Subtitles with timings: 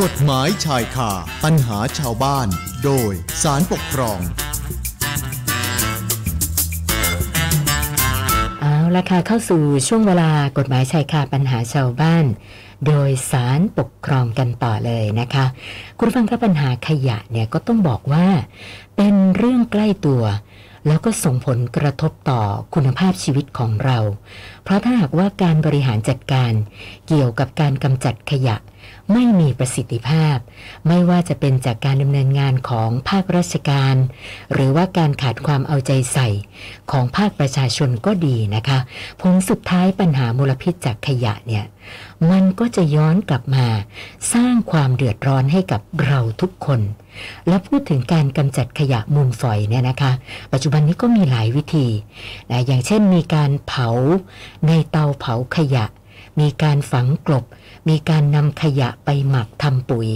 [0.00, 1.10] กฎหมายชายคา
[1.44, 2.48] ปัญหาชาวบ้าน
[2.84, 3.12] โดย
[3.42, 4.18] สารปกครอง
[8.60, 12.24] เอาละค่ะเข้าสู่ช่วงเวลากฎหมายชายคาปัญหาชาวบ้าน
[12.86, 15.44] โดยสารปกครองกันต่อเลยนะคะ
[15.98, 18.26] คุณฟังครับปัญหาขยะเนี่ยก็ต้องบอกว่า
[18.96, 20.22] เป็นเรื่องใกล้ตัว
[20.86, 22.40] แล้วก็ส่งผลกระทบต่อ
[22.74, 23.98] คุณภาพชีวิตของเรา
[24.64, 26.52] เพราะถ้าหากว่าการบริหารจัดการ
[27.08, 28.56] เกี่ยวกับการกำจัดขยะ
[29.12, 30.36] ไม่มีประสิทธิภาพ
[30.88, 33.96] ไม่ว่าจะเป็นจากการดำเนินงานของภาคราชการ
[34.52, 36.28] หรือว่าการขาดความเอาใจใส่
[36.90, 38.78] ของภาคประชาชนก็ดีนะคะ
[39.20, 41.64] ผลสุดท้ายปัญหามลพิษจากขยะเนี่ย
[42.30, 43.66] มันก็จะย้อนกลับมา
[44.34, 46.80] สร้างความเดือดร้อนให้กับเราทุกคน
[47.48, 50.12] และพูดถึงการกำจัดขยะมูลฝอยเนี่ยนะคะ
[50.52, 51.86] ปัจจุบันนี้ก็มีหลายวิธี
[52.50, 53.88] นะอย่างเช่นมีการเผา
[54.66, 55.86] ในเตาเผาขยะ
[56.40, 57.44] มีการฝังกลบ
[57.88, 60.08] มีการนำขยะไปหมักทำปุ๋ย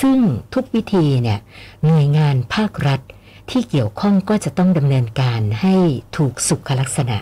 [0.00, 0.18] ซึ่ง
[0.54, 1.40] ทุกวิธีเนี่ย
[1.86, 3.00] หน่วยงานภาครัฐ
[3.50, 5.76] ที่เกี่ยวข้องก็จะต้องดำเนินการให้
[6.16, 7.18] ถูกสุขลักษณะ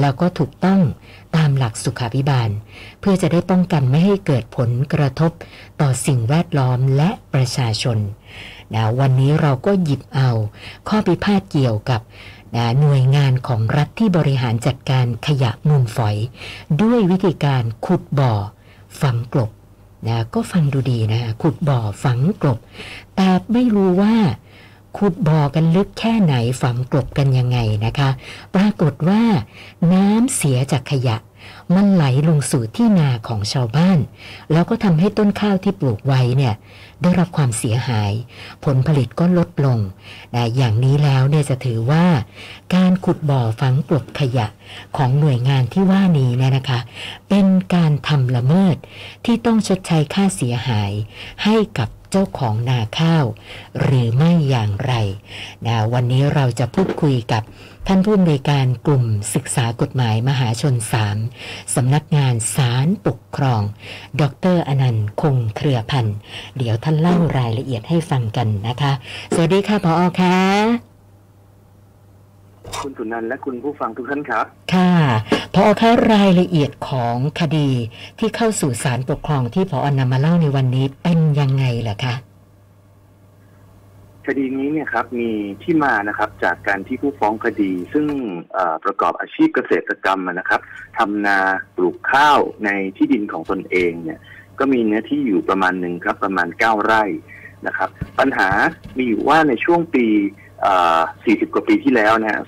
[0.00, 0.80] แล้วก็ถูกต้อง
[1.36, 2.48] ตามหลักสุขาภิบาล
[3.00, 5.32] เพื่อจะได้ป้องกันไม่ให้เกิดผลกระทบ
[5.80, 7.98] ต่อสิ่งแวดล้อมและประชาชน
[8.74, 10.30] นะวันนี้เราก็หยิบเอา
[10.88, 12.00] ข้อพิพาทเกี่ยวกับ
[12.56, 16.16] นะหน่วยงานของรัฐที่บริหารจัดการขยะมูลฝอย
[16.82, 18.32] ด้วยวิธีการขุดบ่อ
[19.02, 19.50] ฝังกลบ
[20.06, 22.58] นะก็ฟังดูดีนะขุดบ่อฝังกลบ
[23.16, 24.14] แต่ไม่รู้ว่า
[24.98, 28.10] ขุดบ่อกันลึกแค่ไหนฝังกลบกันยังไงนะคะ
[28.54, 29.22] ปรากฏว่า
[29.92, 31.16] น้ำเสียจากขยะ
[31.74, 33.98] มันไหลลงสู่ที่นาของชาวบ้าน
[34.52, 36.54] แล้วก็ทำให้ต้นข้าวที่ปลูกไว้เนี่ย
[37.02, 38.12] ได้รับความเสียหาย
[38.64, 39.78] ผลผลิตก็ลดลง
[40.34, 42.06] นะอย่างนี้แล้วเนี่ยจะถือว่า
[42.74, 44.46] การขุดบ่อฝังกลบขยะ
[44.96, 46.80] ของหน่วยงานที่ว่านี้เนี่ยนะคะ
[47.28, 48.76] เป็นการทำละเมิด
[49.24, 50.92] ที่ต้องชดใช้ค่าเสียหาย
[51.44, 53.24] ให้กับ เจ้าของนาข้าว
[53.82, 54.94] หรือไม่อย่างไร
[55.66, 57.42] นะวันนี้เราจะพูดคุยกับ
[57.86, 61.16] ท่านผู้อำนวยการกลุ่มศึกษากฎหมายมหาชนสาม
[61.74, 63.62] สำนักงานศาลปกครอง
[64.20, 64.22] ด
[64.54, 66.16] รอนันต์คงเครือพันธ์
[66.56, 68.92] เดี๋ยวท่านเล่ารายละเอียดให้ฟังกันนะคะ
[69.34, 70.95] สวัสดีค่ะพออค่ะ
[72.82, 74.92] คุณสุนันท์และคุณผู้ฟังทุกท่านครับ ค่ะ
[75.54, 77.70] พอคะรายละเอียดของคดี
[78.18, 82.14] ที่เข้าสู่ศาลปกครองที่พออนำมาเล่าในวันนี้เป็นยังไงล่ะคะ
[84.26, 85.30] คดีนี้เนี่ยครับมี
[85.62, 88.06] ที่มานะครับจากการที่ผู้ฟ้องคดี ซึ่ง
[88.52, 90.60] เอ่อประกอบอาชีพเกษตรกรรมอะนะครับ
[90.98, 91.38] ทำนา
[91.76, 94.18] ปลูกข้าวในที่ดินของตนเองเนี่ย
[94.58, 97.04] ก็มีเนื้อที่อยู่ประมาณหนึ่งครับ ประมาณ9ไร่
[97.66, 97.88] นะครับ
[98.18, 98.48] ปัญหา
[98.96, 102.42] มีอยู่ว่าในช่วงปีเอ่อ 40 กว่าปีที่แล้วนะฮะ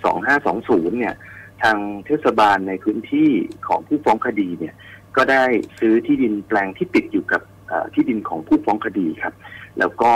[0.44, 1.14] 2520 เนี่ย
[1.62, 1.76] ทาง
[2.06, 3.30] เทศบาลในพื้นที่
[3.68, 4.74] ของผู้ฟ้องคดีเนี่ย
[5.16, 5.44] ก็ได้
[5.78, 7.42] ซื้อที่ดินแปลงที่ติดอยู่กับ
[7.94, 9.34] ที่ดินของผู้ฟ้องคดีครับ
[9.78, 10.12] แล้วก็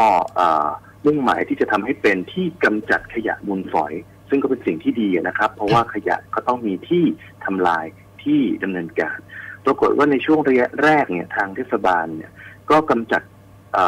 [1.06, 3.92] มุ่งหมายที่จะทำให้เป็นที่กำจัดขยะมูลฝอย
[4.28, 7.04] ซึ่งก็เป็นสิ่งที่ดีนะครับ เพราะว่าขยะก็ต้องมีที่
[7.44, 7.84] ทำลาย
[8.22, 9.19] ที่ดำเนินการ
[9.64, 12.31] ปรากฏว่าในช่วงระยะแรกเนี่ยทางเทศบาลเนี่ย
[12.70, 13.22] ก็กำจัด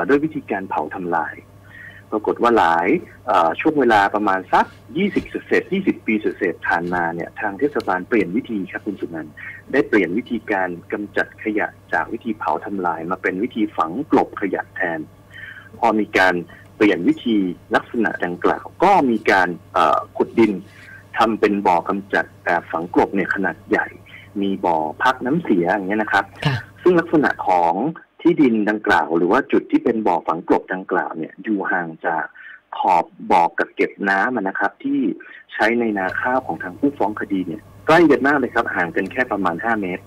[0.09, 1.35] ด้วยวิธีการเผาทำลาย
[2.15, 2.89] ปรากฏว่าหลาย
[3.27, 4.67] เอ่อช่วงเวลาประมาณสัก
[5.01, 9.35] 20เศษ20 ปีเศษผ่านมาเนี่ยทางเทศบาลเปลี่ยนวิธีครับคุณสุนันท์
[9.73, 15.01] ได้เปลี่ยนวิธีการกำจัดขยะจากวิธีเผาทำลาย มาเป็นวิธีฝังกลบขยะแทน
[15.79, 16.35] พอมีการ
[16.77, 17.37] เปลี่ยนวิธี
[17.75, 20.53] ลักษณะดังกล่าว ก็มีการเอ่อขุดดิน
[21.19, 23.87] ทำเป็นบ่อกำจัดแบบฝังกลบเนี่ยขนาดใหญ่
[24.41, 27.75] มีบ่อพักน้ำเสียอย่างเงี้ยนะครับค่ะซึ่งลักษณะของ
[28.25, 32.25] ที่ดินดังกล่าว หรือว่าจุดที่เป็นบ่อฝังกลบดังกล่าวเนี่ยอยู่ห่างจาก
[32.79, 35.01] ขอบบ่อกักเก็บน้ำนะครับ ที่
[35.53, 40.05] ใช้ในนาข้าวของทางผู้ฟ้องคดีเนี่ยใกล้กันมากเลยครับ ห่างกันแค่ประมาณ 5 เมตร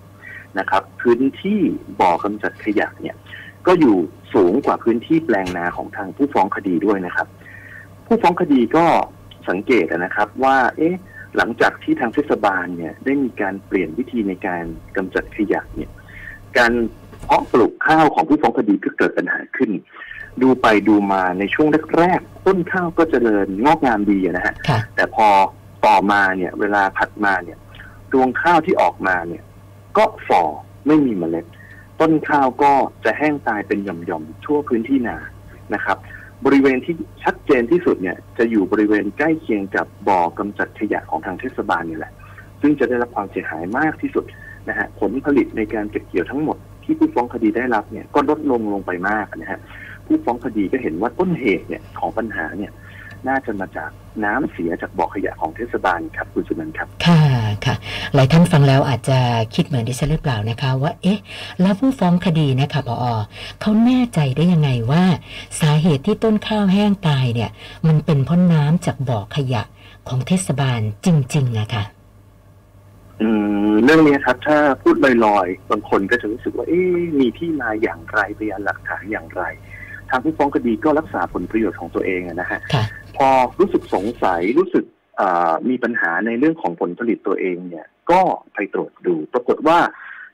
[0.59, 1.59] นะครับ พื้นที่
[2.01, 3.15] บ่อกำจัดขยะเนี่ย
[3.67, 3.95] ก็อยู่
[4.33, 7.27] สูงกว่าพื้นที่แปลงนาของทางผู้ฟ้องคดีด้วยนะครับ
[8.07, 8.85] ผู้ฟ้องคดีก็
[9.49, 10.95] สังเกตนะครับว่า เอ๊ะ
[11.37, 14.63] หลังจากที่ทางเทศบาลเนี่ยได้มีการเปลี่ยนวิธีในการ
[14.95, 15.91] กำจัดขยะเนี่ย
[16.57, 16.73] การ
[17.25, 19.71] เพาะปลูกข้าวของผู้ฟ้องคดีก็เกิดปัญหาขึ้น
[20.41, 21.67] ดูไปดูมาในช่วง
[21.97, 25.27] แรกๆต้นข้าวก็เจริญงอกงามดีอะนะฮะค่ะแต่พอ
[25.85, 27.57] ต่อมาเนี่ย เวลาถัดมาเนี่ย
[28.13, 29.43] รวงข้าวที่ออกมาเนี่ย
[29.97, 30.43] ก็ฝ่อ
[30.87, 31.45] ไม่มีเมล็ด
[32.01, 32.71] ต้นข้าวก็
[33.05, 35.17] จะแห้งตายเป็นหย่อมๆทั่วพื้นที่นา
[35.73, 35.97] นะครับ
[36.45, 42.13] บริเวณที่ชัดเจนที่สุดเนี่ย จะอยู่บริเวณใกล้เคียงกับบ่อกำจัดขยะของทางเทศบาลนี่แหละ
[42.61, 44.25] ซึ่งจะได้รับความเสียหายมากที่สุด
[44.69, 49.59] นะฮะผลผลิตในการเก็บเกี่ยวทั้งหมด ที่ผู้ฟ้องคดีได้รับเนี่ยก็ลดลงลงไปมากนะฮะ
[50.05, 52.71] ผู้ฟ้องคดีก็เห็นว่าต้นเหตุเนี่ยของปัญหาเนี่ย
[53.27, 53.89] น่าจะมาจาก
[54.25, 57.21] น้ำเสียจากบ่อขยะของเทศบาลครับคุณสุนันท์ครับ ค่ะ
[57.65, 57.75] ค่ะ
[58.13, 59.19] หลายท่านฟังแล้วอาจจะ
[59.55, 61.19] คิดเหมือนดิฉันหรือเปล่านะคะ ว่าเอ๊ะ
[61.61, 63.05] แล้วผู้ฟ้องคดีนะคะพอ
[63.61, 65.03] เขาแน่ใจได้ยังไงว่า
[65.59, 67.49] สาเหตุที่ต้นข้าวแห้งตายเนี่ย
[67.87, 69.63] มันเป็นเพราะน้ำจากบ่อขยะ
[70.07, 71.83] ของเทศบาลจริงๆอะค่ะ
[73.83, 79.43] เรื่องนี้ครับถ้าพูดลอยๆ บางคนก็จะรู้สึกว่า เอ๊ะมีที่มาอย่างไรพยานหลักฐานอย่างไร
[80.09, 82.83] ทางผู้ฟ้องคดีก็รักษาผลประโยชน์ของตัวเองอะนะฮะค่ะ
[83.17, 83.27] พอ
[83.59, 84.85] รู้สึกสงสัยรู้สึก
[85.19, 88.21] อ่ามีปัญหาในเรื่องของผลผลิตตัวเองเนี่ย ก็
[88.53, 89.79] ไปตรวจดู ปรากฏว่า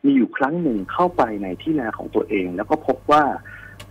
[0.05, 3.23] มีอยู่ครั้งหนึ่งเข้าไปในที่นาของตัวเอง แล้วก็พบว่า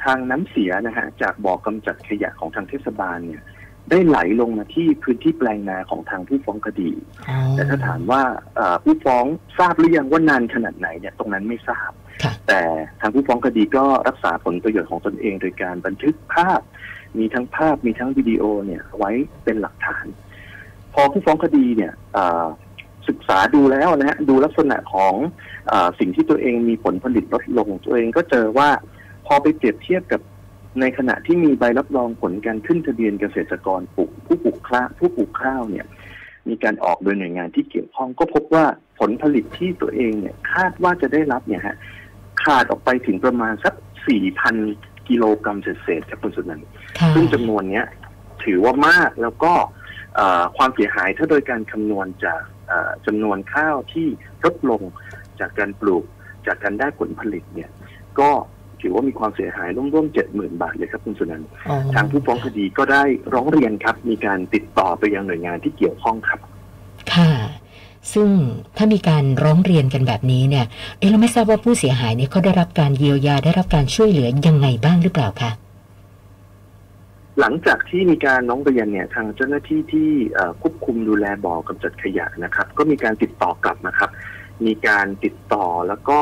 [0.04, 3.42] ทางน้ำเสียนะฮะจากบ่อกำจัดขยะของทางเทศบาลเนี่ย
[3.90, 6.90] ได้ไหลลงมาที่พื้นที่แปลงนาของทางผู้ฟ้องคดี
[7.28, 8.22] อ๋อแต่ถ้าถามว่า
[8.56, 9.24] เอ่อผู้ฟ้อง
[9.58, 11.90] ทราบหรือยังว่านานขนาดไหนเนี่ยตรงนั้นไม่ทราบ
[12.22, 12.60] ค่ะแต่
[13.00, 16.60] ทางผู้ฟ้องคดีก็รักษาผลประโยชน์ของตนเอง โดยการบันทึกภาพ
[17.18, 19.10] มีทั้งภาพมีทั้งวิดีโอเนี่ยไว้
[19.44, 20.06] เป็นหลักฐาน
[20.94, 22.46] พอผู้ฟ้องคดีเนี่ยเอ่อ
[23.08, 25.14] ศึกษาดูแล้วนะฮะดูลักษณะของ
[25.68, 28.68] เออสิ่งที่ตัวเองมีผลผลิตลดลง ตัวเองก็เจอว่า
[29.26, 30.20] พอไปเปรียบเทียบกับ
[30.80, 35.86] ในขณะที่มีใบรับรองผลการขึ้นทะเบียนเกษตรกรปลูกผู้ปลูกข้าวผู้ปลูกข้าวเนี่ย
[36.48, 38.64] มีการออกโดยหน่วยงานที่เกี่ยวข้องก็พบว่า
[39.00, 41.76] ผลผลิตที่ตัวเองเนี่ยคาดว่าจะได้รับเนี่ยฮะ
[42.42, 43.74] ขาดออกไปถึงประมาณสัก
[44.40, 46.66] 4,000 กิโลกรัมเศษๆครับคุณสุนันท์
[46.98, 47.86] ค่ะซึ่งจำนวนเนี้ย
[48.44, 49.52] ถือว่ามากแล้วก็
[50.14, 54.06] เอ่อความเสียหายถ้าโดยการคำนวณจากเอ่อจำนวนข้าวที่
[54.44, 54.82] ลดลง
[55.40, 56.04] จากการปลูก
[56.46, 57.70] จากการได้ผลผลิตเนี่ย
[58.20, 58.30] ก็
[58.82, 63.02] ถือว่ามีความเสียหายร่วมๆเจ็ดหมื่นบาทเลยครับคุณสุนันท์อ๋อทางผู้ฟ้องคดีก็ได้
[63.34, 66.40] ร้องเรียนครับ มีการติดต่อไปยังหน่วยงานที่เกี่ยวข้องครับ
[67.14, 67.30] ค่ะ
[68.12, 68.28] ซึ่ง
[68.76, 70.66] ถ้ามีการร้องเรียนกันแบบนี้เนี่ย
[70.98, 75.50] เอ๊ะเราไม่ทราบว่าผู้เสียหายเนี่ยเขาได้รับการเยียวยาได้รับการช่วยเหลือยังไงบ้างหรือเปล่าคะ
[77.40, 84.10] หลังจากที่มีการน้องเรียนเนี่ยทางเจ้าหน้าที่ที่เอ่อควบคุมดูแลบ่อกำจัดขยะนะครับ ก็มีการติดต่อกลับนะครับ
[84.66, 86.20] มีการติดต่อแล้วก็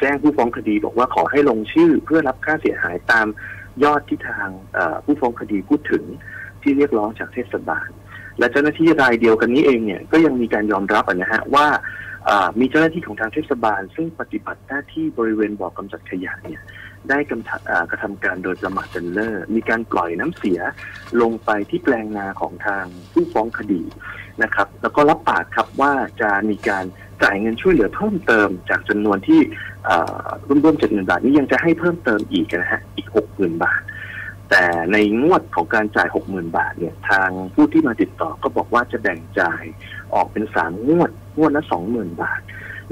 [0.00, 3.26] แจ้งผู้ฟ้องคดีบอกว่าขอให้ลงชื่อเพื่อรับค่าเสียหายตาม
[3.84, 4.48] ยอดที่ทาง
[5.04, 6.04] ผู้ฟ้องคดีพูดถึง
[6.62, 7.88] ที่เรียกร้องจากเทศบาล
[8.38, 11.66] และเจ้าหน้าที่รายเดียวกันนี้เองเนี่ยก็ยังมีการยอมรับนะฮะว่า
[12.60, 16.60] มีเจ้าหน้าที่ของทางเทศบาล ซึ่งปฏิบัติหน้าที่บริเวณบ่อกำจัดขยะเนี่ย
[17.08, 20.60] ได้กำทะเอ่อกระทำการโดยประมาทเลินเล่อมีการปล่อยน้ำเสีย
[21.20, 23.82] ลงไปที่แปลงนาของทางผู้ฟ้องคดี
[24.42, 26.84] นะครับ แล้วก็รับปากครับว่าจะมีการ
[27.22, 29.40] จ่ายเงินช่วยเหลือเพิ่มเติมจากจำนวนที่
[30.46, 33.80] ร่วมๆเจ็ดหมื่นบาทนี้ยังจะให้เพิ่มเติมอีกนะฮะอีกหกหมื่นบาท
[34.50, 39.62] แต่ในงวดของการจ่ายหกหมื่นบาทเนี่ยทางผู้ที่มาติดต่อก็บอกว่าจะแบ่งจ่าย
[40.14, 42.40] ออกเป็นสามงวดงวดละสองหมื่นบาท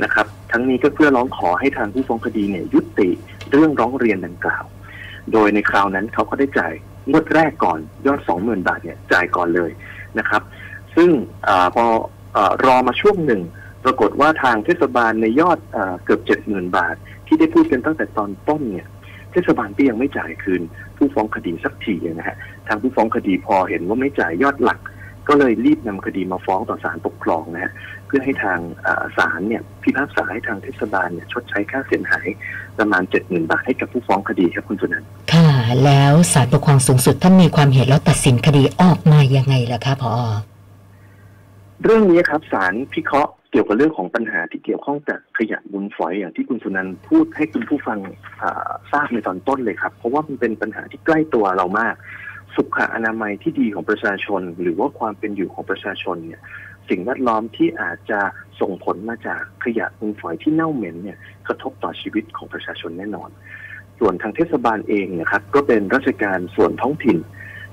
[0.02, 3.08] นะครับ ทั้งนี้ก็เพื่อร้องขอให้ทางผู้ฟ้องคดีเนี่ยยุติ
[3.50, 4.64] เรื่องร้องเรียนดังกล่าว
[5.32, 6.72] โดยในคราวนั้นเขาก็ได้จ่าย
[7.10, 9.70] งวดแรกก่อนยอด20,000บาทเนี่ยจ่ายก่อนเลย
[10.18, 10.42] นะครับ
[10.96, 11.10] ซึ่ง
[11.48, 11.84] อพอ
[12.36, 13.42] อรอมาช่วงหนึ่ง
[13.88, 16.96] รากฏว่าทางเทศบาลในยอดอาเกือบ70,000บาท
[17.26, 18.88] ที่ได้พูดกันตั้งแต่ตอนต้นเนี่ย
[19.32, 20.62] เทศบาลก็ยังไม่จ่ายคืน
[20.96, 22.36] ผู้ฟ้องคดีสักทีนะฮะ
[22.68, 24.80] ทางผู้ฟ้องคดีพอเห็นว่าไม่จ่ายยอดหลัก
[25.28, 27.72] ก็เลยรีบนำคดีมาฟ้องต่อศาลปกครองนะฮะ
[28.06, 32.28] เพื่อให้ทางอ่าศาลเนี่ยพิพากษาให้ทางเทศบาลเนี่ยชดใช้ค่าเสียหาย
[32.78, 35.50] ประมาณ70,000บาทให้กับผู้ฟ้องคดีครับคุณสุนันท์ค่ะ
[35.84, 40.12] แล้วศาลปกครองสูงสุดท่านมีความเห็นแล้วตัดสินคดีออกมายังไงล่ะคะพอ
[41.82, 47.98] เรื่องนี้ครับศาลพิเคราะห์ เกี่ยวกับเรื่องของปัญหาที่เกี่ยวข้องกับขยะมูลฝอยอย่างที่คุณสุนันท์พูดให้คุณผู้ฟัง
[48.92, 51.94] ทราบในตอนต้นเลยครับ เพราะว่ามันเป็นปัญหาที่ใกล้ตัวเรามาก
[52.56, 56.40] สุขอนามัยที่ดีของประชาชน หรือว่าความเป็นอยู่ของประชาชนเนี่ย
[56.88, 58.20] สิ่งแวดล้อมที่อาจจะ
[58.60, 63.30] ส่งผลมาจากขยะมูลฝอยที่เน่าเหม็นเนี่ยกระทบต่อชีวิตของประชาชนแน่นอน
[63.98, 67.18] ส่วนทางเทศบาลเองนะครับก็เป็นราชการส่วนท้องถิ่น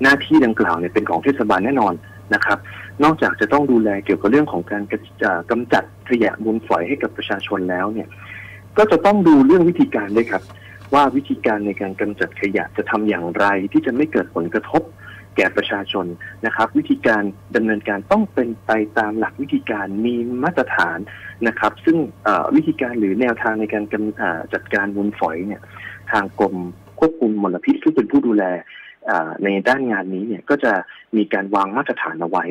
[0.02, 1.94] หน้าที่ดังกล่าวเนี่ยเป็นของเทศบาลแน่นอน
[2.34, 2.58] นะครับ
[3.04, 8.08] นอกจากจะต้องดูแลเกี่ยวกับเรื่องของการกระเอ่อกำจัดขยะมูลฝอยให้กับประชาชนแล้วเนี่ย
[8.78, 10.42] ก็จะต้องดูเรื่องวิธีการด้วยครับ
[10.94, 14.82] ว่าวิธีการในการกำจัดขยะจะทำอย่างไรที่จะไม่เกิดผลกระทบ
[15.36, 16.06] แก่ประชาชน
[16.46, 17.22] นะครับ วิธีการ
[17.56, 20.14] ดำเนินการต้องเป็นไปตามหลักวิธีการมี
[20.44, 20.98] มาตรฐาน
[21.48, 21.96] นะครับ ซึ่ง
[22.56, 25.62] วิธีการหรือแนวทางในการกำอ่าจัดการมูลฝอยเนี่ย
[26.12, 26.56] ทางกรม
[26.98, 28.44] ควบคุมมลพิษซึ่งเป็นผู้ดูแล
[29.44, 30.72] ในด้านงานนี้เนี่ยก็จะ
[31.16, 32.44] มีการวางมาตรฐานเอาไว้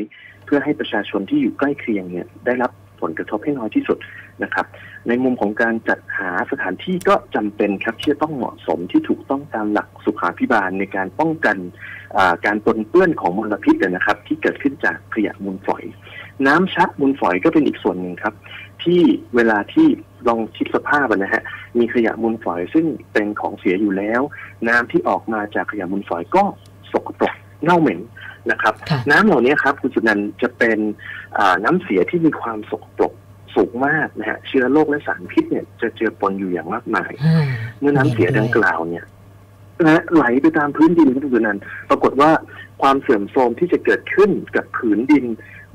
[0.46, 2.72] เพื่อให้ประชาชนที่อยู่ใกล้เคียงเนี่ยได้รับ
[3.02, 3.98] ผลกระทบให้น้อยที่สุด
[4.44, 4.66] นะครับ
[5.08, 11.58] ในมุมของการจัดหาสถานที่ก็จำเป็นครับที่จะต้องเหมาะสมที่ถูกต้องตามหลักสุขาพิบาลในการป้องกัน
[12.46, 15.84] การปนเปื้อนของมลพิษนะครับ ที่เกิดขึ้นจากขยะมูลฝอย
[16.48, 18.34] น้ำชักมูลฝอยก็เป็นอีกส่วนหนึ่งครับ
[18.86, 19.02] ที่
[19.36, 19.88] เวลาที่
[20.28, 21.44] ลองคิดสภาพอะนะฮะ
[21.80, 24.22] มีขยะมูลฝอยซึ่งเป็นของเสียอยู่แล้ว
[24.68, 26.44] น้ำที่ออกมาจากขยะมูลฝอยก็
[26.92, 28.00] สกปรกเน่าเหม็น
[28.52, 30.80] นะครับค่ะน้ำเหล่านี้ครับคุณสุนันท์จะเป็น
[31.38, 33.14] อ่าน้ำเสียที่มีความสกปรก
[33.56, 37.46] สูงมากนะฮะเชื้อโรคและสารพิษเนี่ยจะเจือปนอยู่อย่างมากมายอ่า
[37.80, 39.06] เมื่อน้ำเสียดังกล่าวเนี่ย
[39.82, 42.32] นะฮะไหลไปตามพื้นดินคุณสุนันท์ปรากฏว่า
[42.82, 45.26] ความเสื่อมโทรมที่จะเกิดขึ้นกับผืนดิน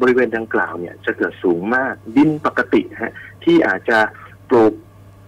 [0.00, 3.14] บริเวณดังกล่าวเนี่ยจะเกิดสูงมากดินปกติฮะ
[3.44, 3.98] ที่อาจจะ
[4.48, 4.72] ปลูก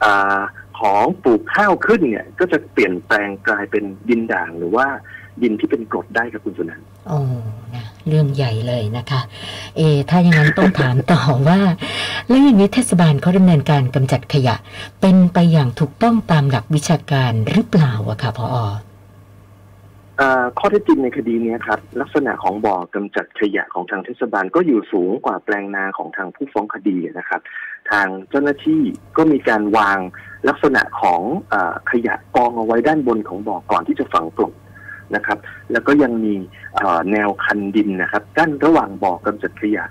[0.05, 0.41] อา
[0.81, 4.87] ของปลูกข้าวขึ้นเนี่ย ก็จะเปลี่ยนแปลงกลายเป็นดินด่างหรือว่า
[5.43, 7.21] ดินที่เป็นกรดได้ครับคุณสุนันท์โอ้
[7.75, 9.21] นะเรื่องใหญ่เลยนะคะ
[9.77, 11.61] เอ ถ้าอย่างนั้นต้องถามต่อว่า
[12.29, 14.57] แล้วอย่างนี้เทศบาลเขาดำเนินการกำจัดขยะ
[15.01, 18.57] เป็นไปอย่างถูกต้องตามหลักวิชาการหรือเปล่าอะค่ะพออ
[20.59, 27.41] ข้อเท็จจริงในคดีนี้ครับ ลักษณะของบ่อกำจัดขยะของทางเทศบาลก็อยู่สูงกว่าแปลงนาของทางผู้ฟ้องคดีนะครับ
[27.91, 28.83] ทางเจ้าหน้าที่
[29.17, 29.99] ก็มีการวาง
[30.49, 31.21] ลักษณะของ
[31.53, 31.55] อ
[31.91, 34.55] ขยะกองเอาไว้ด้านบนของบ่อก่อนที่จะฝังกลบ
[35.15, 35.39] นะครับ
[35.73, 36.35] แล้วก็ยังมี
[37.13, 39.85] แนวคันดินนะครับกั้นระหว่างบ่อกำจัดขยะ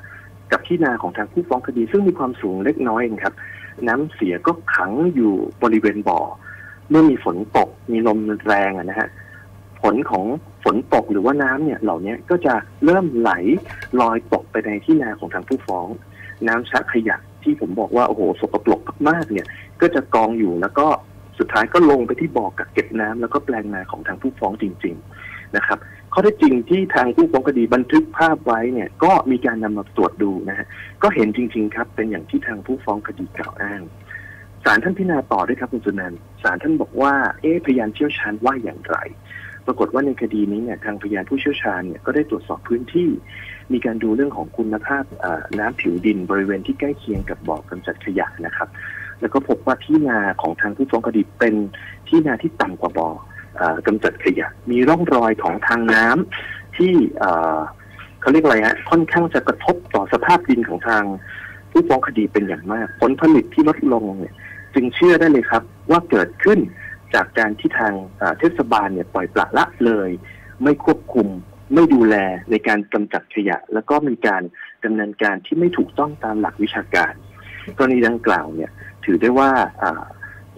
[0.51, 3.35] กับที่นาของทางผู้ฟ้องคดี ซึ่งมีความสูงเล็กน้อยเองครับ
[3.87, 5.33] น้ำเสียก็ขังอยู่
[5.63, 6.19] บริเวณบ่อ
[6.89, 9.09] เมื่อมีฝนตกมีลมแรงอะนะฮะ
[9.81, 10.25] ผลของ
[10.63, 12.53] ฝนตกหรือว่าน้ำเนี่ยเหล่านี้ก็จะ
[12.85, 13.31] เริ่มไหล
[14.01, 15.87] ลอยตกไปในที่นาของทางผู้ฟ้อง
[16.47, 19.47] น้ำชะขยะที่ผมบอกว่าโอ้โหสกปรกมากๆเนี่ย
[19.81, 20.87] ก็จะกองอยู่แล้วก็
[21.39, 24.95] สุดท้ายก็ลงไปที่บ่อกักเก็บน้ำแล้วก็แปลงนาของทางผู้ฟ้องจริง
[25.25, 25.79] ๆนะครับ
[26.13, 30.67] ข้อเท็จจริงที่ทางผู้ฟ้องคดีบันทึกภาพไว้เนี่ย ก็มีการนำมาตรวจดูนะฮะ
[31.03, 33.81] ก็เห็นจริง ๆ ครับ เป็นอย่างที่ทางผู้ฟ้องคดีกล่าวอ้าง
[34.63, 38.97] ศาลท่านพิจารณาต่อด้วยครับคุณสุนันท์ศาลท่านบอกว่าเอ๊ะพยานเชี่ยวชาญว่าอย่างไร
[39.71, 43.09] ปรากฏว่าในคดีนี้เนี่ยทางพยานผู้เชี่ยวชาญเนี่ยก็ได้ตรวจสอบพื้นที่
[43.73, 45.03] มีการดูเรื่องของคุณภาพ
[45.59, 48.69] น้ำผิวดินบริเวณที่ใกล้เคียงกับบ่อกำจัดขยะนะครับ
[49.21, 51.55] แล้วก็พบว่าที่นาของทางผู้ฟ้องคดีเป็น
[52.07, 53.09] ที่นาที่ต่ำกว่าบ่อ
[53.59, 56.93] อ่อกำจัดขยะ มีร่องรอยของทางน้ำที่
[58.21, 61.03] เขาเรียกอะไรฮะค่อนข้างจะกระทบต่อสภาพดินของทาง
[61.71, 64.33] ผู้ฟ้องคดีเป็นอย่างมาก ผลผลิตที่ลดลงเนี่ย
[64.73, 66.59] จึงเชื่อได้เลยครับ ว่าเกิดขึ้น
[67.15, 67.93] จากการที่ทาง
[68.39, 70.09] เทศบาลเนี่ยปล่อยปละละเลย
[70.63, 71.27] ไม่ควบคุม
[71.73, 72.15] ไม่ดูแล
[72.51, 74.41] ในการกำจัดขยะ แล้วก็มีการ
[74.85, 77.13] ดำเนินการที่ไม่ถูกต้องตามหลักวิชาการ
[77.77, 78.71] กรณีดังกล่าวเนี่ย
[79.05, 79.51] ถือได้ว่า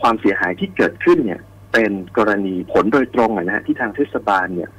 [0.01, 1.41] ความเสียหายที่เกิดขึ้นเนี่ย
[1.73, 4.69] เป็นกรณีผลโดยตรงนะฮะที่ทางเทศบาลเนี่ย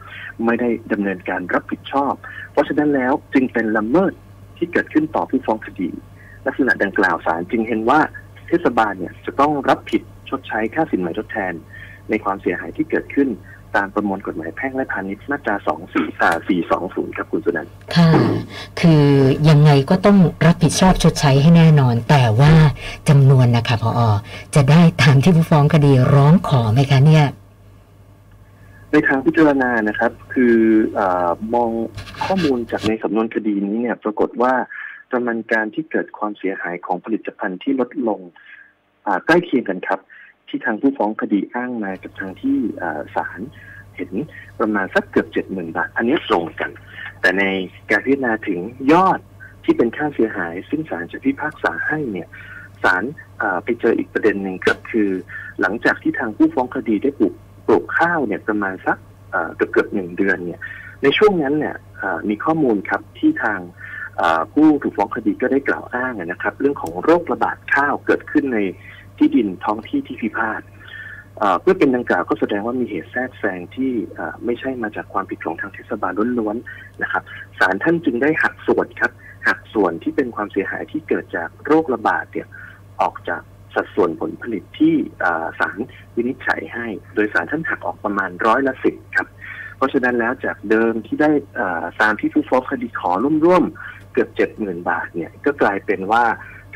[0.45, 2.15] ไม่ได้ดำเนินการรับผิดชอบ
[2.53, 4.13] เพราะฉะนั้นแล้วจึงเป็นละเมิด
[4.57, 5.91] ที่เกิดขึ้นต่อผู้ฟ้องคดี
[6.47, 8.01] ลักษณะดังกล่าวศาลจึงเห็นว่า
[8.49, 10.03] เทศบาลเนี่ยจะต้องรับผิด
[10.35, 11.53] ชดใช้ค่าสินไหมทดแทน
[12.11, 13.29] ในความเสียหายที่เกิดขึ้น
[13.77, 16.31] ตามประมวลกฎหมายแพ่งและพาณิชย์มาตรา2 4อ่า
[16.77, 18.11] 420 ครับคุณสุนันท์ค่ะ
[18.81, 19.07] คือ
[19.51, 22.53] ยังไงก็ต้องรับผิดชอบชดใช้ให้แน่นอน แต่ว่า
[23.09, 24.01] จำนวนนะคะพอ
[24.55, 27.27] จะได้ตามที่ผู้ฟ้องคดีร้องขอไหมคะเนี่ย
[28.91, 30.57] ในทางพิจารณานะครับ คือ
[30.95, 31.71] เออมอง
[32.25, 34.53] ข้อมูลจากในสำนวนคดีนี้เนี่ย ปรากฏว่า
[35.11, 38.21] ประมาณการที่เกิดความเสียหายของผลิตภัณฑ์ที่ลดลง
[39.07, 40.01] อ่าใกล้เคียงกันครับ
[40.55, 43.41] ที่ทางผู้ฟ้องคดีอ้างมากับทางที่อ่าศาล
[43.97, 44.13] เห็น
[44.61, 46.71] ประมาณสักเกือบเจ็ดหมื่นบาท อันนี้ตรงกัน
[47.21, 47.45] แต่ใน
[47.91, 48.61] การพิจารณาถึง
[48.93, 49.21] ยอด
[49.65, 52.29] ที่เป็นค่าเสียหาย ซึ่งศาลจะพิพากษาให้เนี่ย
[52.83, 53.05] ศาล
[53.65, 55.11] ไปเจออีกประเด็นหนึ่งครับคือ
[55.61, 57.35] หลังจากที่ทางผู้ฟ้องคดีได้ปลูก
[57.67, 58.99] ปลูกข้าวเนี่ยประมาณสัก
[59.57, 60.61] เกือบเกือบหนึ่งเดือนเนี่ย
[61.03, 61.77] ในช่วงนั้นเนี่ย
[62.29, 63.61] มีข้อมูลครับที่ทาง
[64.53, 68.59] ผู้ถูกฟ้องคดีก็ได้กล่าวอ้างนะครับ เรื่องของโรคระบาดข้าวเกิดขึ้นใน
[69.19, 70.63] ที่ดินท้องที่ที่พิพาท
[71.61, 73.93] เพื่อเป็นดังกล่าวก็แสดงว่ามีเหตุแทรกแซงที่
[74.45, 77.23] ไม่ใช่มาจากความผิดของทางเทศบาลล้วนๆนะครับ
[77.59, 79.13] ศาลท่านจึงได้หักส่วนครับ
[79.49, 82.49] หักส่วนที่เป็นความเสียหายที่เกิดจากโรคระบาดเนี่ย
[83.01, 83.43] ออกจาก
[83.75, 84.95] สัดส่วนผลผลิตที่
[85.61, 85.79] ศาล
[86.17, 89.29] วินิจฉัยให้ โดยศาลท่านหักออกประมาณร้อยละสิบครับ
[89.77, 93.11] เพราะฉะนั้นแล้วจากเดิมที่ได้เอ่อตามที่ผู้ฟ้องคดีขอ
[93.45, 96.25] ร่วมๆเกือบเจ็ดหมื่นบาทเนี่ยก็กลายเป็นว่า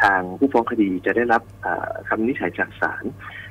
[0.02, 3.04] ทางผู้ฟ้องคดีจะได้รับเอ่อคำวินิจฉัยจากศาล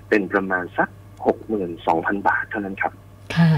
[0.10, 0.90] เป็นประมาณสัก
[1.26, 2.94] หกหมื่นสองพันบาทเท่านั้นครับ
[3.36, 3.52] ค่ะ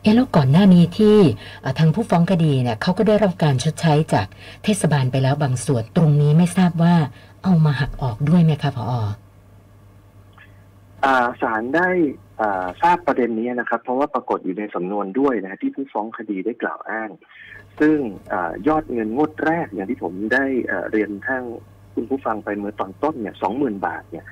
[0.00, 1.16] เอะแล้วก่อนหน้านี้ที่
[1.60, 4.26] เอ่อทางผู้ฟ้องคดีเนี่ยเขาก็ได้รับการชดใช้จาก
[4.64, 6.94] เทศบาลไปแล้วบางส่วนตรงนี้ไม่ทราบว่า
[7.44, 8.84] เอามาหักออกด้วยไหมคะพอ
[11.04, 11.88] อ่าศาลได้
[12.40, 17.10] อ่าทราบประเด็นนี้นะครับ เพราะว่าปรากฏอยู่ในสำนวนด้วยนะฮะที่ผู้ฟ้องคดีได้กล่าวอ้าง
[17.80, 17.98] ซึ่ง
[18.32, 21.44] อายอดเงินงวดแรกอย่างที่ผมได้เอ่อเรียนทาง
[21.98, 24.24] คุณผู้ฟังไปเมื่อตอนต้นเนี่ยสองหมื่นบาทเนี่ย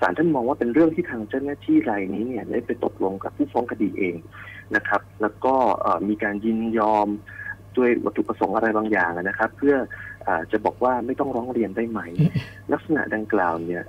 [0.00, 4.16] ศาลท่านมองว่าเป็นเรื่องที่ทางเจ้าหน้าที่รายนี้เนี่ยได้ไปตกลงกับผู้ฟ้องคดีเอง
[4.76, 7.08] นะครับ แล้วก็เอ่อมีการยินยอม
[7.76, 9.76] ด้วยวัตถุประสงค์อะไรบางอย่างนะครับ เพื่อ
[10.26, 12.00] อาจะบอกว่าไม่ต้องร้องเรียนได้ไหม
[12.72, 13.82] ลักษณะดังกล่าวเนี่ย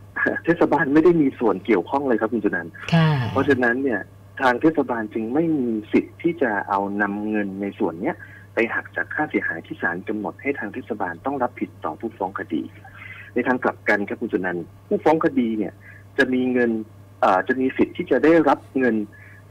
[0.45, 3.99] เทศบาลไม่ได้มีส่วนเกี่ยวข้องเลยครับคุณจุนันท์ค่ะเพราะฉะนั้นเนี่ย
[4.41, 8.15] ทางเทศบาลจึงไม่มีสิทธิ์ที่จะเอานำเงินในส่วนเนี้ย
[8.53, 12.61] ไปหักจากค่าเสียหายที่ศาลกำหนดให้ทางเทศบาลต้องรับผิดต่อผู้ฟ้องคดี
[13.35, 15.73] ในทางกลับกันครับคุณสุนันท์ผู้ฟ้องคดีเนี่ย
[16.17, 16.71] จะมีเงิน
[17.47, 18.95] จะมีสิทธิ์ที่จะได้รับเงิน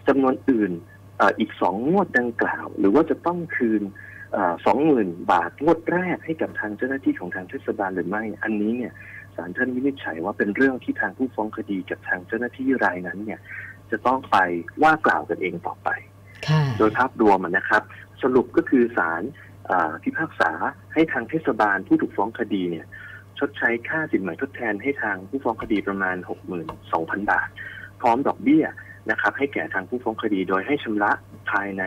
[0.08, 0.72] จำนวนอื่น
[1.20, 3.82] ออีกสองงวดดังกล่าว หรือว่าจะต้องคืน
[4.66, 8.92] สองหมื่นบาทงวดแรกให้กับทางเจ้าหน้าที่ของทางเทศบาลหรือไม่ อันนี้เนี่ย
[9.36, 13.40] ศาลท่านวินิจฉัยว่าเป็นเรื่องที่ทางผู้ฟ้องคดีกับทางเจ้าหน้าที่รายนั้นเนี่ย
[13.90, 14.36] จะต้องไป
[14.82, 15.88] ว่ากล่าวกันเองต่อไป
[16.78, 17.82] โดยภาพรวมนะครับ
[18.22, 19.22] สรุปก็คือศาล
[20.02, 20.52] พิพากษา
[20.92, 23.03] ให้ทางเทศบาลผู้ถูกฟ้องคดีเนี่ยช
[23.48, 26.16] ดใช้ค่าสินไหมทดแทนให้ทางผู้ฟ้องคดีประมาณ
[26.72, 27.48] 62,000 บาท
[28.00, 28.64] พร้อมดอกเบี้ย
[29.10, 31.10] นะครับ ให้แก่ทางผู้ฟ้องคดีโดยให้ชำระ
[31.50, 31.82] ภายใน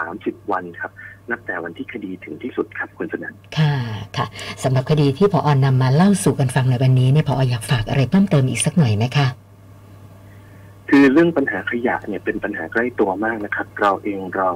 [0.00, 0.92] 30 วันครับ
[1.30, 3.74] นับแต่วันที่คดีถึงที่สุดครับคุณสนันค่ะ
[4.16, 4.26] ค่ะ
[4.64, 9.28] สำหรับคดีที่พออนำมาเล่าสู่กันฟังในวันนี้เนี่ยพออยากฝากอะไรเพิ่มเติมอีกสักหน่อยไหมคะ
[10.90, 14.50] คือเรื่องปัญหาขยะเนี่ยเป็นปัญหาใกล้ตัวมากนะครับ เราเองเรา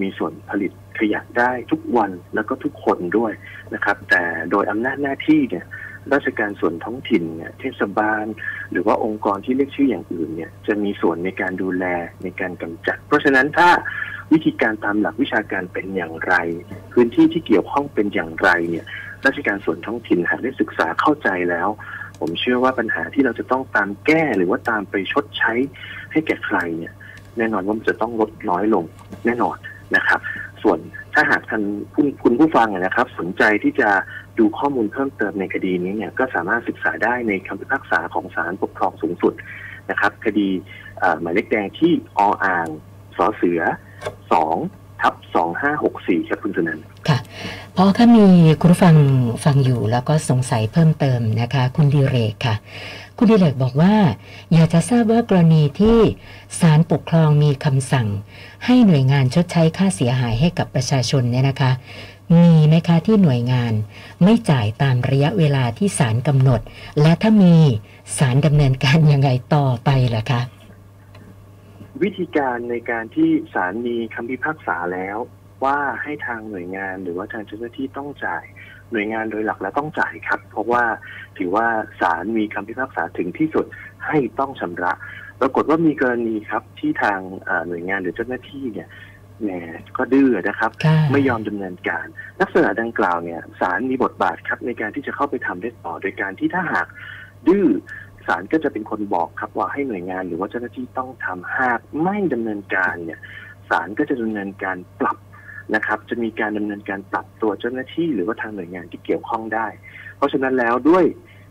[0.00, 3.32] มีส่วนผลิตขยะได้ทุกวันแล้วก็ทุกคนด้วย
[3.74, 5.64] นะครับ แต่โดยอำนาจหน้าที่เนี่ย
[6.12, 8.24] ราชการส่วนท้องถิ่นเนี่ยเทศบาล
[8.70, 11.84] หรือว่าองค์กรที่เรียกชื่ออย่างอื่นเนี่ยจะมีส่วนในการดูแล
[12.22, 13.68] ในการกำจัด เพราะฉะนั้นถ้า
[14.32, 16.34] วิธีการตามหลักวิชาการเป็นอย่างไร
[16.92, 18.86] พื้นที่ที่เกี่ยวข้องเป็นอย่างไรเนี่ย
[19.26, 21.68] ราชการส่วนท้องถิ่นหากได้ศึกษาเข้าใจแล้ว
[22.20, 25.52] ผมเชื่อว่าปัญหาที่เราจะต้องตามแก้หรือว่าตามไปชดใช้
[26.12, 26.92] ให้แก่ใครเนี่ย
[27.38, 28.84] แน่นอนว่ามันจะต้องลดน้อยลง
[29.26, 29.56] แน่นอน
[29.96, 30.20] นะครับ
[30.62, 30.78] ส่วน
[31.14, 31.62] ถ้าหากท่าน
[31.94, 33.88] คุณคุณผู้ฟังนะครับ สนใจที่จะ
[34.40, 39.34] ดูข้อมูลเพิ่มเติมในคดีนี้เนี่ยก็สามารถศึกษาได้ในคำพิพากษาของศาลปกครองสูงสุด
[39.90, 40.48] นะครับ คดี
[41.20, 42.66] หมายเลขแดงที่ออ่าง
[43.16, 43.60] สอเสือ
[44.32, 44.56] สอง
[45.02, 47.18] ทับสองห้าหกสี่ครับคุณสุนันค่ะ
[47.76, 48.26] พอถ้ามี
[48.60, 48.96] คุณฟัง
[49.44, 52.54] ฟังอยู่แล้วก็สงสัยเพิ่มเติมนะคะ คุณดีเรกค่ะ
[53.16, 53.94] คุณดีเรกบอกว่า
[54.52, 55.98] อยากจะทราบว่ากรณีที่
[56.60, 58.06] ศาลปกครองมีคำสั่ง
[58.64, 61.72] ให้หน่วยงานชดใช้ค่าเสียหายให้กับประชาชนเนี่ยนะคะ
[62.42, 63.72] มีไหมคะที่หน่วยงาน
[64.24, 66.60] ไม่จ่ายตามระยะเวลาที่ศาลกำหนด
[67.02, 67.56] และถ้ามี
[68.18, 70.40] ศาลดำเนินการยังไงต่อไปล่ะคะ
[72.02, 75.16] วิธีการในการที่ศาลมีคำพิพากษาแล้ว
[75.64, 78.44] ว่าให้ทางหน่วยงานหรือว่าทางเจ้าหน้าที่ต้องจ่าย
[78.92, 80.84] หน่วยงานโดยหลักแล้วต้องจ่ายครับ เพราะว่า
[81.38, 81.66] ถือว่า
[82.00, 83.66] ศาลมีคำพิพากษาถึงที่สุด
[84.06, 84.92] ให้ต้องชำระ
[85.40, 87.20] ปรากฏว่ามีกรณีครับที่ทาง
[87.68, 88.88] หน่วยงานหรือเจ้าหน้าที่เนี่ย
[89.42, 89.50] แหม
[89.96, 90.70] ก็ดื้อนะครับ
[91.12, 92.06] ไม่ยอมดำเนินการ
[92.40, 96.86] ลักษณะดังกล่าวเนี่ยศาลมีบทบาทครับในการที่จะเข้าไปทำได้ต่อโดยการที่ถ้าหาก
[97.48, 97.66] ดื้อ
[98.26, 103.20] ศาลก็จะเป็นคนบอกครับว่าให้หน่วยงานหรือว่าเจ้าหน้าที่ต้องทำหากไม่ดำเนินการเนี่ย
[103.70, 105.18] ศาลก็จะดำเนินการปรับ
[105.74, 109.66] นะครับ จะมีการดำเนินการปรับตัวเจ้าหน้าที่ หรือว่าทางหน่วยงานที่เกี่ยวข้องได้
[110.16, 111.04] เพราะฉะนั้นแล้วด้วย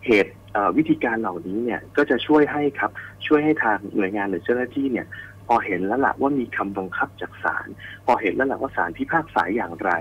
[0.05, 0.33] เหตุ
[0.77, 2.91] วิธีการเหล่านี้เนี่ยก็จะช่วยให้ครับ
[3.27, 5.07] ช่วยให้ทางหน่วยงานหรือเจ้าหน้าที่เนี่ย
[5.47, 7.67] พอเห็นแล้วล่ะว่ามีคำบังคับจากศาล
[8.05, 9.91] พอเห็นแล้วล่ะว่าศาลพิพากษาอย่างไร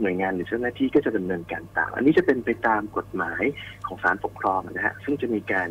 [0.00, 3.42] หน่วยงานหรือเจ้าหน้าที่ก็จะดำเนินการตาม อันนี้จะเป็นไปตามกฎหมาย
[3.86, 5.68] ของศาลปกครองนะฮะซึ่งจะมีการ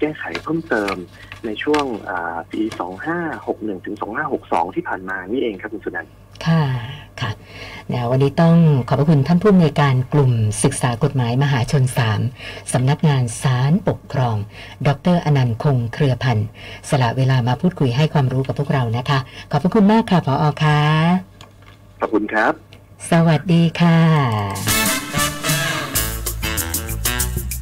[0.00, 0.94] แก้ไขเพิ่มเติม
[1.46, 1.84] ในช่วง
[2.52, 2.62] ปี
[3.24, 3.96] 2561 ถึง
[4.36, 6.12] 2562 ที่ผ่านมานี่เองครับคุณสุนันท์
[7.92, 8.56] นะวันนี้ต้อง
[8.88, 11.84] ขอบพระคุณท่านผู้อำนวยการกลุ่มศึกษากฎหมายมหาชน
[12.28, 14.36] 3 สำนักงานศาลปกครอง
[14.86, 16.48] ดรอนันต์คงเครือพันธ์
[16.88, 19.18] สละเวลามาพูดคุยให้ความรู้กับพวกเรานะคะ
[19.50, 20.80] ขอบพระคุณมากค่ะพออค่ะ
[22.00, 22.52] ขอบคุณครับ
[23.10, 23.98] สวัสดีค่ะ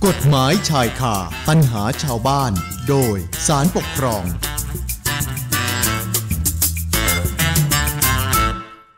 [0.07, 1.17] กฎหมายชายคา
[1.49, 2.53] ปัญหาชาวบ้าน
[2.89, 4.25] โดยสารปกครอง